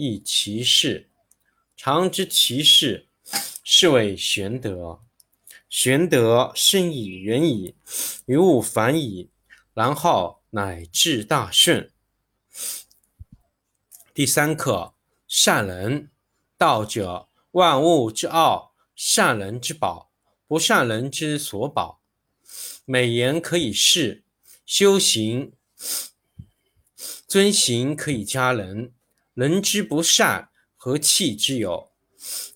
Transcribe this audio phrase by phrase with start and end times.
[0.00, 1.10] 亦其事。
[1.76, 3.06] 常知其事，
[3.62, 5.00] 是谓玄德。
[5.68, 7.74] 玄德深矣，远矣，
[8.24, 9.28] 于物反矣，
[9.74, 11.92] 然后乃至大顺。
[14.14, 14.94] 第三课：
[15.28, 16.10] 善人。
[16.56, 20.10] 道者，万物之奥，善人之宝，
[20.46, 22.02] 不善人之所宝。
[22.84, 24.24] 美言可以世，
[24.66, 25.52] 修行
[27.26, 28.92] 遵行可以加人。
[29.40, 31.90] 人之不善，何气之有？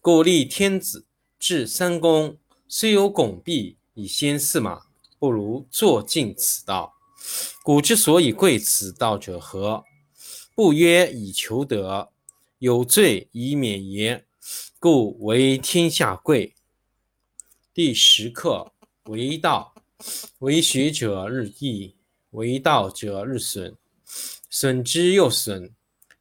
[0.03, 1.07] 故立天子，
[1.39, 2.37] 制三公。
[2.69, 4.83] 虽有拱璧以先驷马，
[5.19, 6.93] 不如坐尽此道。
[7.63, 9.83] 古之所以贵此道者何？
[10.55, 12.13] 不曰以求得，
[12.59, 14.27] 有罪以免也？
[14.79, 16.55] 故为天下贵。
[17.73, 18.75] 第十课
[19.05, 19.75] 为道，
[20.41, 21.97] 为学者日益，
[22.33, 23.75] 为道者日损，
[24.51, 25.74] 损之又损，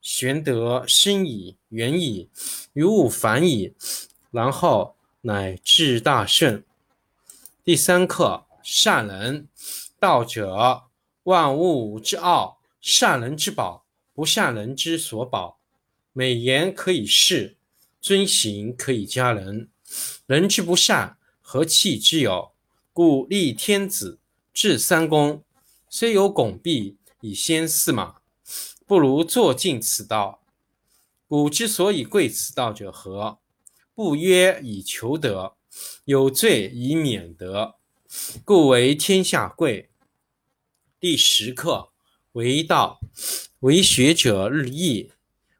[0.00, 2.28] 玄德深矣，远矣，
[2.72, 3.74] 于物反矣，
[4.30, 6.62] 然后乃至大圣。
[7.64, 8.46] 第三课。
[8.62, 9.48] 善人，
[9.98, 10.84] 道者，
[11.22, 15.58] 万物之奥，善人之宝，不善人之所宝。
[16.12, 17.56] 美言可以世，
[18.02, 19.70] 尊行可以加人。
[20.26, 22.52] 人之不善，何气之有？
[22.92, 24.18] 故立天子，
[24.52, 25.42] 制三公。
[25.88, 28.19] 虽有拱璧以先驷马，
[28.90, 30.42] 不如坐尽此道。
[31.28, 33.38] 古之所以贵此道者何？
[33.94, 35.54] 不曰以求得，
[36.06, 37.76] 有罪以免得。
[38.44, 39.90] 故为天下贵。
[40.98, 41.90] 第十课
[42.32, 42.98] 为道，
[43.60, 45.12] 为学者日益，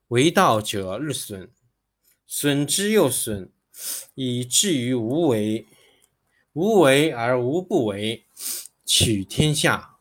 [0.08, 1.52] 为道者日损，
[2.26, 3.52] 损之又损，
[4.16, 5.68] 以至于无为。
[6.54, 8.24] 无为而无不为，
[8.84, 9.98] 取天下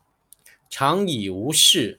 [0.67, 1.98] 常以无事，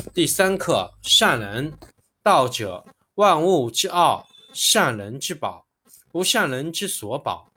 [0.13, 1.73] 第三课：善人。
[2.21, 2.85] 道者，
[3.15, 5.65] 万物之奥，善人之宝，
[6.11, 7.53] 不善人之所宝。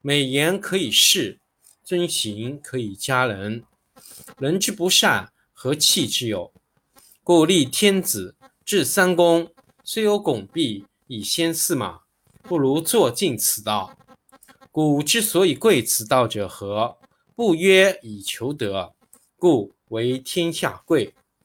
[0.00, 1.40] 美言可以世，
[1.84, 3.64] 尊行可以加人。
[4.38, 6.50] 人之不善，何气之有？
[7.22, 9.52] 故立天子，制三公，
[9.84, 12.00] 虽有拱璧以先驷马，
[12.40, 13.94] 不如坐尽此道。
[14.70, 16.96] 古之所以贵此道者何？
[17.34, 18.94] 不曰以求得，
[19.36, 21.14] 故为天下贵。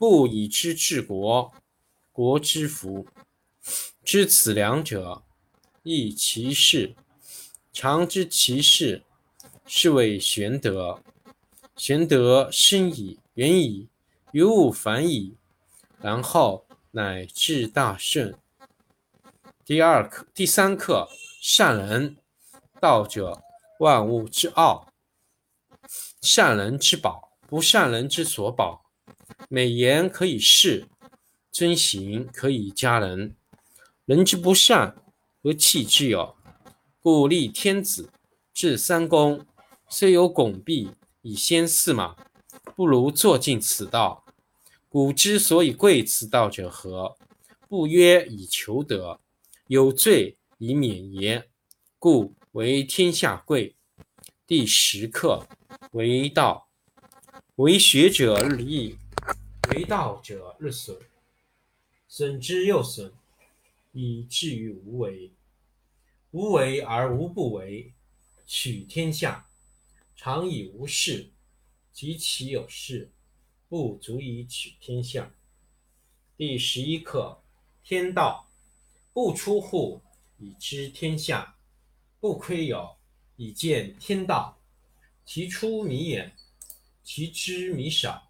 [0.00, 1.52] 不以知治国，
[2.10, 3.06] 国之福。
[4.02, 5.22] 知此两者，
[5.82, 6.94] 亦其事。
[7.70, 9.02] 常知其事，
[9.66, 11.02] 是谓玄德。
[11.76, 13.88] 玄德深矣，远矣，
[14.32, 15.34] 于物反矣，
[16.00, 18.34] 然后乃至大顺。
[19.66, 21.10] 第二课，第三课。
[21.42, 22.16] 善人，
[22.80, 23.42] 道者，
[23.80, 24.90] 万物之奥。
[26.22, 28.89] 善人之宝，不善人之所宝。
[29.48, 30.86] 美言可以世，
[31.50, 33.34] 尊行可以加人。
[34.04, 34.96] 人之不善，
[35.42, 36.36] 何气之有？
[37.00, 38.10] 故立天子，
[38.52, 39.46] 制三公，
[39.88, 40.90] 虽有拱璧
[41.22, 42.16] 以先驷马，
[42.74, 44.24] 不如坐尽此道。
[44.88, 47.16] 古之所以贵此道者何？
[47.68, 49.20] 不曰以求得，
[49.68, 50.36] 有罪。
[50.62, 51.48] 以免也，
[51.98, 53.76] 故为天下贵。
[54.46, 55.46] 第十课
[55.92, 56.68] 为道，
[57.54, 58.98] 为学者日益，
[59.70, 60.98] 为道者日损，
[62.08, 63.12] 损之又损，
[63.92, 65.30] 以至于无为。
[66.32, 67.92] 无为而无不为，
[68.46, 69.48] 取天下
[70.16, 71.30] 常以无事，
[71.92, 73.10] 及其有事，
[73.68, 75.32] 不足以取天下。
[76.36, 77.40] 第十一课
[77.84, 78.48] 天道
[79.12, 80.02] 不出户。
[80.42, 81.54] 以知天下，
[82.18, 82.96] 不窥有，
[83.36, 84.58] 以见天道。
[85.26, 86.34] 其出弥远，
[87.04, 88.29] 其知弥少。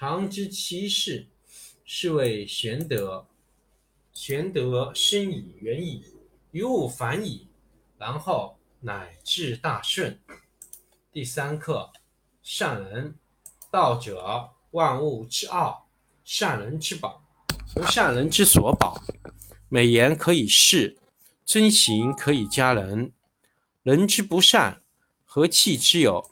[0.00, 1.26] 常知其事，
[1.84, 3.26] 是谓玄德。
[4.12, 6.04] 玄德深以，远矣，
[6.52, 7.48] 于物反矣，
[7.98, 10.16] 然后乃至大顺。
[11.10, 11.90] 第三课：
[12.44, 13.16] 善人。
[13.72, 15.88] 道者，万物之奥。
[16.24, 17.24] 善人之宝，
[17.74, 19.02] 不善人之所宝。
[19.68, 20.96] 美言可以世。
[21.44, 23.10] 真行可以加人，
[23.82, 24.80] 人之不善，
[25.24, 26.30] 何气之有？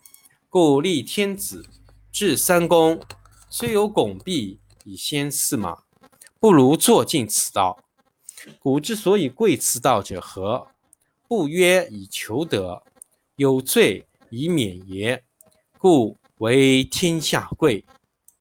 [0.48, 1.66] 故立天子，
[2.12, 3.02] 制三公，
[3.48, 5.84] 虽有拱璧以先驷马，
[6.40, 7.78] 不如坐尽此道。
[8.58, 10.68] 古之所以贵此道者何？
[11.28, 12.82] 不曰以求得，
[13.36, 15.24] 有罪以免也，
[15.78, 17.84] 故为天下贵。